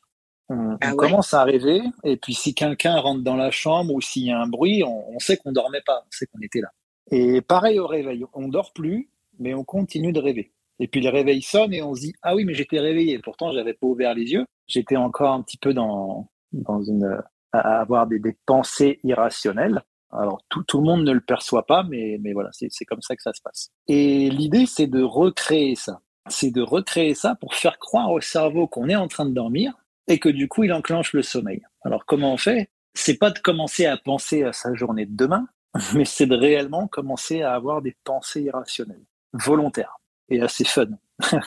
[0.49, 4.25] On, ah commence à rêver, et puis si quelqu'un rentre dans la chambre ou s'il
[4.25, 6.69] y a un bruit, on, sait qu'on dormait pas, on sait qu'on était là.
[7.11, 10.51] Et pareil au réveil, on dort plus, mais on continue de rêver.
[10.79, 13.51] Et puis le réveil sonne et on se dit ah oui mais j'étais réveillé, pourtant
[13.51, 17.21] j'avais pas ouvert les yeux, j'étais encore un petit peu dans dans une
[17.53, 19.83] à avoir des, des pensées irrationnelles.
[20.11, 23.15] Alors tout, tout le monde ne le perçoit pas, mais mais voilà c'est comme ça
[23.15, 23.71] que ça se passe.
[23.87, 28.67] Et l'idée c'est de recréer ça c'est de recréer ça pour faire croire au cerveau
[28.67, 29.73] qu'on est en train de dormir
[30.07, 31.61] et que du coup il enclenche le sommeil.
[31.83, 32.69] Alors comment on fait?
[32.93, 35.47] C'est pas de commencer à penser à sa journée de demain,
[35.95, 39.97] mais c'est de réellement commencer à avoir des pensées irrationnelles, volontaires
[40.29, 40.87] et assez fun.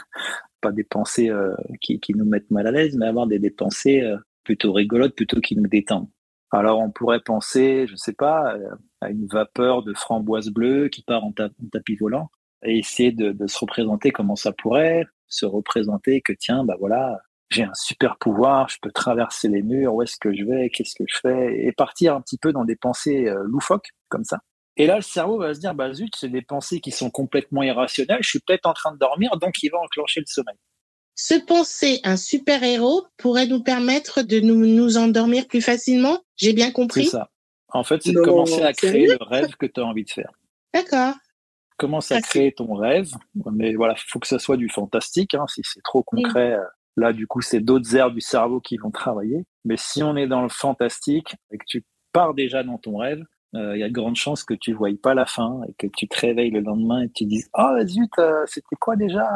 [0.60, 4.16] pas des pensées euh, qui, nous mettent mal à l'aise, mais avoir des, pensées euh,
[4.44, 6.08] plutôt rigolotes, plutôt qui nous détendent.
[6.50, 11.02] Alors on pourrait penser, je sais pas, euh, à une vapeur de framboise bleue qui
[11.02, 12.30] part en tapis volant
[12.64, 17.18] et essayer de, se représenter comment ça pourrait, se représenter que tiens, bah voilà,
[17.50, 20.94] j'ai un super pouvoir, je peux traverser les murs, où est-ce que je vais, qu'est-ce
[20.94, 24.38] que je fais, et partir un petit peu dans des pensées euh, loufoques comme ça.
[24.76, 27.62] Et là, le cerveau va se dire, bah zut, c'est des pensées qui sont complètement
[27.62, 30.56] irrationnelles, je suis peut-être en train de dormir, donc il va enclencher le sommeil.
[31.14, 36.18] Se penser un super-héros pourrait nous permettre de nous, nous endormir plus facilement?
[36.36, 37.30] J'ai bien compris C'est ça.
[37.72, 40.30] En fait, c'est de commencer à créer le rêve que tu as envie de faire.
[40.74, 41.14] D'accord.
[41.78, 43.10] Commence à créer ton rêve,
[43.52, 45.34] mais voilà, il faut que ce soit du fantastique.
[45.34, 46.64] Hein, si c'est trop concret, euh,
[46.96, 49.44] là, du coup, c'est d'autres aires du cerveau qui vont travailler.
[49.64, 53.22] Mais si on est dans le fantastique et que tu pars déjà dans ton rêve,
[53.54, 55.74] euh, il y a de grandes chances que tu ne voyes pas la fin et
[55.78, 58.96] que tu te réveilles le lendemain et que tu dises Oh zut, euh, c'était quoi
[58.96, 59.26] déjà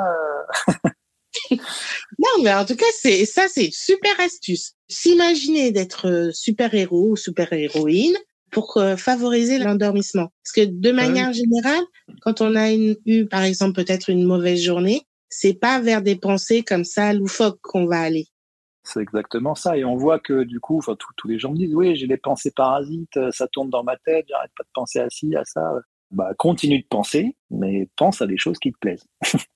[1.50, 4.74] Non, mais en tout cas, c'est ça, c'est une super astuce.
[4.88, 8.16] S'imaginer d'être super héros ou super héroïne,
[8.50, 10.28] pour euh, favoriser l'endormissement.
[10.42, 11.84] Parce que de manière générale,
[12.22, 16.62] quand on a eu, par exemple, peut-être une mauvaise journée, c'est pas vers des pensées
[16.62, 18.26] comme ça loufoques qu'on va aller.
[18.82, 19.76] C'est exactement ça.
[19.76, 20.80] Et on voit que du coup,
[21.16, 23.96] tous les gens me disent, oui, j'ai des pensées parasites, euh, ça tourne dans ma
[23.98, 25.72] tête, j'arrête pas de penser à ci, à ça.
[26.10, 29.06] Bah, continue de penser, mais pense à des choses qui te plaisent.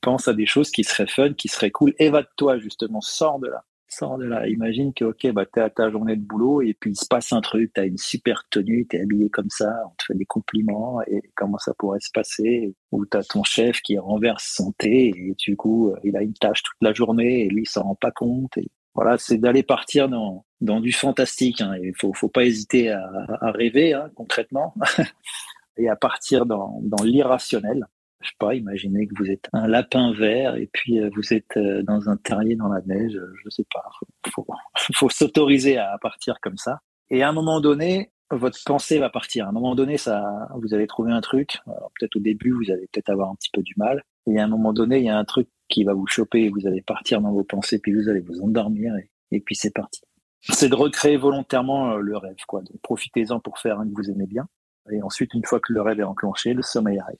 [0.00, 1.92] pense à des choses qui seraient fun, qui seraient cool.
[1.98, 3.64] Évade-toi, justement, sors de là
[3.94, 4.18] sors.
[4.46, 7.32] Imagine que, ok, bah, t'es à ta journée de boulot et puis il se passe
[7.32, 11.00] un truc, t'as une super tenue, t'es habillé comme ça, on te fait des compliments
[11.02, 12.74] et comment ça pourrait se passer?
[12.92, 16.34] Ou t'as ton chef qui renverse son thé et du coup, euh, il a une
[16.34, 18.58] tâche toute la journée et lui, il s'en rend pas compte.
[18.94, 21.60] Voilà, c'est d'aller partir dans, dans du fantastique.
[21.60, 21.74] Hein.
[21.82, 23.02] Il faut, faut pas hésiter à,
[23.40, 24.74] à rêver, hein, concrètement.
[25.76, 27.86] et à partir dans, dans l'irrationnel
[28.24, 31.56] je sais pas, imaginez que vous êtes un lapin vert et puis euh, vous êtes
[31.56, 33.84] euh, dans un terrier dans la neige, je sais pas.
[34.30, 34.46] Faut,
[34.94, 36.80] faut, s'autoriser à partir comme ça.
[37.10, 39.46] Et à un moment donné, votre pensée va partir.
[39.46, 41.58] À un moment donné, ça, vous allez trouver un truc.
[41.66, 44.02] Peut-être au début, vous allez peut-être avoir un petit peu du mal.
[44.26, 46.48] Et à un moment donné, il y a un truc qui va vous choper et
[46.48, 48.94] vous allez partir dans vos pensées, puis vous allez vous endormir
[49.30, 50.02] et, puis c'est parti.
[50.40, 52.60] C'est de recréer volontairement euh, le rêve, quoi.
[52.60, 54.46] Donc profitez-en pour faire un que vous aimez bien.
[54.92, 57.18] Et ensuite, une fois que le rêve est enclenché, le sommeil arrive.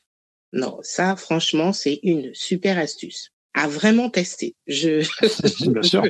[0.55, 4.57] Non, ça, franchement, c'est une super astuce à vraiment tester.
[4.67, 5.01] Je,
[5.71, 6.05] Bien sûr.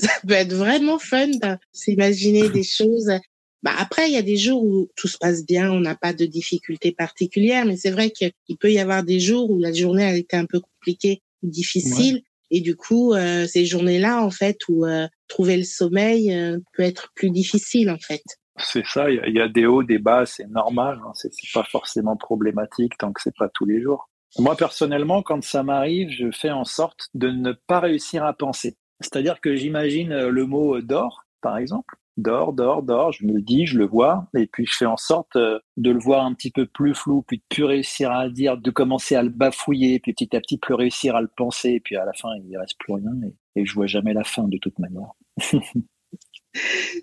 [0.00, 3.10] ça peut être vraiment fun de s'imaginer des choses.
[3.62, 6.12] Bah après, il y a des jours où tout se passe bien, on n'a pas
[6.12, 10.04] de difficultés particulières, mais c'est vrai qu'il peut y avoir des jours où la journée
[10.04, 12.22] a été un peu compliquée ou difficile.
[12.50, 16.82] Et du coup, euh, ces journées-là, en fait, où euh, trouver le sommeil euh, peut
[16.82, 18.22] être plus difficile, en fait.
[18.62, 22.16] C'est ça, il y, a des hauts, des bas, c'est normal, hein, c'est pas forcément
[22.16, 24.08] problématique tant que c'est pas tous les jours.
[24.38, 28.76] Moi personnellement, quand ça m'arrive, je fais en sorte de ne pas réussir à penser.
[29.00, 33.32] C'est-à-dire que j'imagine euh, le mot euh, d'or, par exemple, d'or, d'or, d'or, je me
[33.32, 36.24] le dis, je le vois, et puis je fais en sorte euh, de le voir
[36.24, 39.22] un petit peu plus flou, puis de plus réussir à le dire, de commencer à
[39.22, 42.12] le bafouiller, puis petit à petit plus réussir à le penser, et puis à la
[42.12, 44.78] fin il ne reste plus rien, et, et je vois jamais la fin de toute
[44.78, 45.12] manière.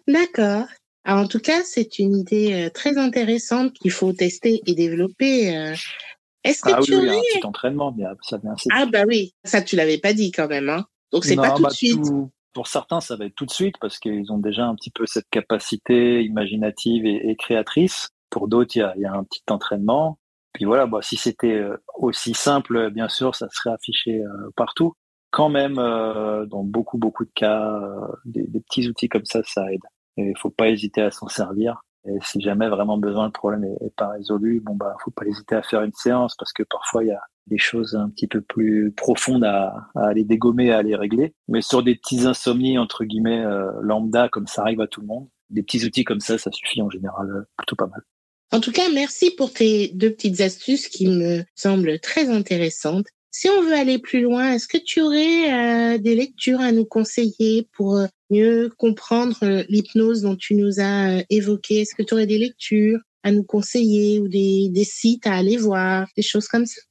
[0.08, 0.68] D'accord
[1.16, 5.56] en tout cas, c'est une idée euh, très intéressante qu'il faut tester et développer.
[5.56, 5.74] Euh.
[6.44, 7.18] Est-ce que ah tu oui, aurais...
[7.18, 10.48] un petit entraînement, mais ça vient Ah bah oui, ça tu l'avais pas dit quand
[10.48, 10.70] même.
[10.70, 10.86] Hein.
[11.12, 12.04] Donc c'est pas tout bah, de suite.
[12.54, 15.06] Pour certains, ça va être tout de suite parce qu'ils ont déjà un petit peu
[15.06, 18.10] cette capacité imaginative et, créatrice.
[18.30, 20.20] Pour d'autres, il y a, un petit entraînement.
[20.54, 24.22] Puis voilà, bah, si c'était euh, aussi simple, bien sûr, ça serait affiché
[24.56, 24.94] partout.
[25.32, 27.80] Quand même, dans beaucoup beaucoup de cas,
[28.26, 29.82] des, des petits outils comme ça, ça aide.
[30.18, 31.82] Et il faut pas hésiter à s'en servir.
[32.06, 35.56] Et si jamais vraiment besoin, le problème est, pas résolu, bon bah faut pas hésiter
[35.56, 38.42] à faire une séance parce que parfois il y a des choses un petit peu
[38.42, 41.34] plus profondes à, à aller dégommer, à aller régler.
[41.50, 45.08] Mais sur des petits insomnies entre guillemets euh, lambda comme ça arrive à tout le
[45.08, 48.02] monde, des petits outils comme ça, ça suffit en général euh, plutôt pas mal.
[48.52, 53.08] En tout cas, merci pour tes deux petites astuces qui me semblent très intéressantes.
[53.32, 56.86] Si on veut aller plus loin, est-ce que tu aurais euh, des lectures à nous
[56.86, 62.14] conseiller pour euh, mieux comprendre euh, l'hypnose dont tu nous as évoqué Est-ce que tu
[62.14, 66.48] aurais des lectures à nous conseiller ou des, des sites à aller voir, des choses
[66.48, 66.82] comme ça?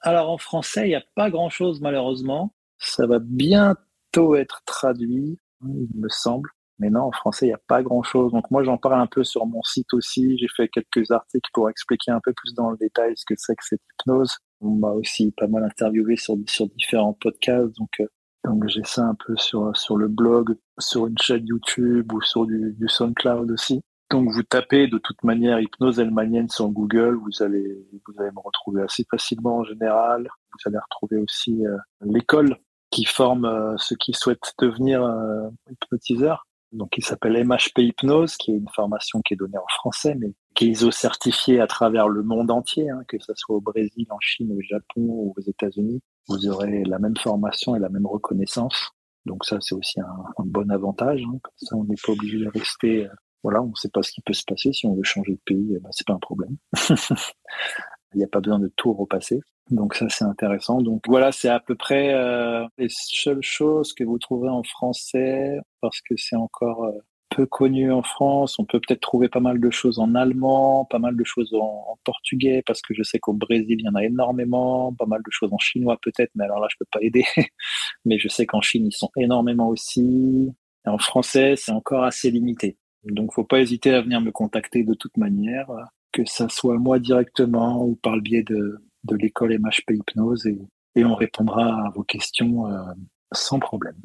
[0.00, 2.54] Alors en français, il n'y a pas grand-chose malheureusement.
[2.78, 6.50] Ça va bientôt être traduit, il me semble.
[6.78, 8.32] Mais non, en français, il n'y a pas grand-chose.
[8.32, 10.36] Donc moi, j'en parle un peu sur mon site aussi.
[10.38, 13.54] J'ai fait quelques articles pour expliquer un peu plus dans le détail ce que c'est
[13.54, 14.36] que cette hypnose.
[14.60, 18.06] On m'a aussi pas mal interviewé sur, sur différents podcasts, donc, euh,
[18.46, 22.46] donc j'ai ça un peu sur, sur le blog, sur une chaîne YouTube ou sur
[22.46, 23.80] du, du SoundCloud aussi.
[24.10, 28.40] Donc vous tapez de toute manière hypnose elmanienne sur Google, vous allez vous allez me
[28.40, 30.28] retrouver assez facilement en général.
[30.52, 32.56] Vous allez retrouver aussi euh, l'école
[32.90, 35.02] qui forme euh, ceux qui souhaitent devenir
[35.68, 36.46] hypnotiseurs.
[36.70, 40.34] Donc il s'appelle MHP Hypnose, qui est une formation qui est donnée en français, mais
[40.54, 44.06] qui est ISO certifié à travers le monde entier, hein, que ce soit au Brésil,
[44.10, 46.00] en Chine, au Japon ou aux États-Unis.
[46.28, 48.90] Vous aurez la même formation et la même reconnaissance.
[49.26, 51.22] Donc ça, c'est aussi un, bon avantage.
[51.22, 51.38] Hein.
[51.56, 53.08] ça, on n'est pas obligé de rester.
[53.42, 54.72] voilà, on ne sait pas ce qui peut se passer.
[54.72, 56.56] Si on veut changer de pays, eh ben, c'est pas un problème.
[58.14, 59.40] Il n'y a pas besoin de tout repasser.
[59.70, 60.80] Donc ça, c'est intéressant.
[60.80, 65.58] Donc voilà, c'est à peu près euh, les seules choses que vous trouverez en français
[65.80, 66.92] parce que c'est encore euh,
[67.30, 68.58] peu connu en France.
[68.58, 71.98] On peut peut-être trouver pas mal de choses en allemand, pas mal de choses en,
[72.04, 75.30] portugais parce que je sais qu'au Brésil, il y en a énormément, pas mal de
[75.30, 77.24] choses en chinois peut-être, mais alors là, je peux pas aider.
[78.04, 80.50] mais je sais qu'en Chine, ils sont énormément aussi.
[80.84, 82.76] En français, c'est encore assez limité.
[83.04, 85.68] Donc, faut pas hésiter à venir me contacter de toute manière,
[86.12, 88.78] que ça soit moi directement ou par le biais de,
[89.10, 90.58] l'école MHP Hypnose et,
[90.96, 92.82] et, on répondra à vos questions euh,
[93.32, 93.96] sans problème.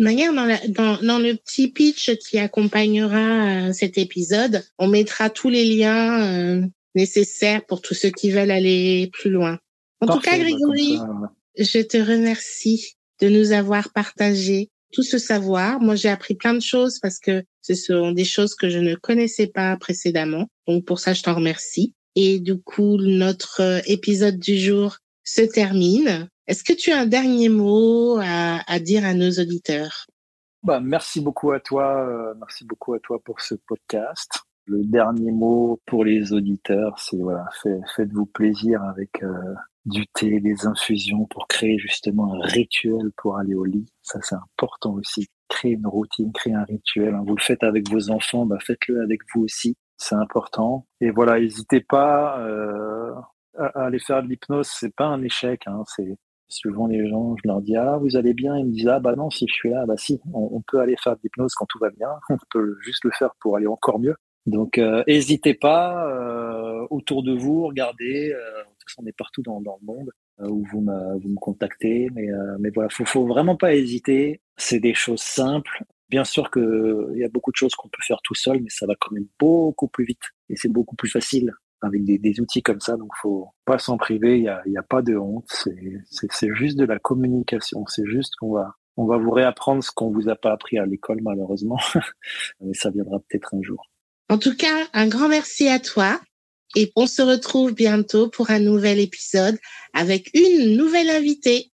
[0.00, 5.50] Manière dans, dans, dans, le petit pitch qui accompagnera euh, cet épisode, on mettra tous
[5.50, 9.58] les liens euh, nécessaires pour tous ceux qui veulent aller plus loin.
[10.00, 10.98] En tout cas, bah, Grégory,
[11.58, 15.80] je te remercie de nous avoir partagé tout ce savoir.
[15.80, 18.94] Moi, j'ai appris plein de choses parce que ce sont des choses que je ne
[18.94, 20.46] connaissais pas précédemment.
[20.66, 21.94] Donc, pour ça, je t'en remercie.
[22.16, 26.28] Et du coup, notre euh, épisode du jour se termine.
[26.50, 30.06] Est-ce que tu as un dernier mot à, dire à nos auditeurs?
[30.64, 32.04] Bah, Merci beaucoup à toi.
[32.04, 34.32] Euh, merci beaucoup à toi pour ce podcast.
[34.66, 37.44] Le dernier mot pour les auditeurs, c'est voilà,
[37.94, 39.30] faites-vous plaisir avec euh,
[39.84, 43.86] du thé, des infusions pour créer justement un rituel pour aller au lit.
[44.02, 45.28] Ça, c'est important aussi.
[45.48, 47.14] Créer une routine, créer un rituel.
[47.14, 47.22] Hein.
[47.24, 49.76] Vous le faites avec vos enfants, bah, faites-le avec vous aussi.
[49.98, 50.84] C'est important.
[51.00, 53.14] Et voilà, n'hésitez pas euh,
[53.56, 54.66] à, aller faire de l'hypnose.
[54.66, 55.62] C'est pas un échec.
[55.68, 55.84] Hein.
[55.86, 56.16] C'est
[56.50, 59.14] souvent les gens, je leur dis ah vous allez bien, ils me disent ah bah
[59.16, 61.78] non si je suis là, bah si, on, peut aller faire de l'hypnose quand tout
[61.78, 62.08] va bien.
[62.30, 64.16] On peut juste le faire pour aller encore mieux.
[64.46, 68.32] Donc n'hésitez pas euh, autour de vous, regardez.
[68.32, 68.62] Euh,
[68.98, 70.10] on est partout dans, le monde
[70.40, 72.10] euh, où vous me, contactez.
[72.12, 74.40] Mais, euh, mais voilà, faut, faut vraiment pas hésiter.
[74.56, 75.84] C'est des choses simples.
[76.08, 78.86] Bien sûr qu'il y a beaucoup de choses qu'on peut faire tout seul, mais ça
[78.86, 82.80] va quand même beaucoup plus vite et c'est beaucoup plus facile avec des, outils comme
[82.80, 82.96] ça.
[82.96, 84.38] Donc, faut pas s'en priver.
[84.38, 85.48] Il y a, a, pas de honte.
[85.48, 87.84] C'est juste de la communication.
[87.86, 90.86] C'est juste qu'on va, on va vous réapprendre ce qu'on vous a pas appris à
[90.86, 91.78] l'école, malheureusement.
[92.60, 93.90] mais ça viendra peut-être un jour.
[94.28, 96.20] En tout cas, un grand merci à toi.
[96.76, 99.58] Et on se retrouve bientôt pour un nouvel épisode
[99.92, 101.72] avec une nouvelle invitée.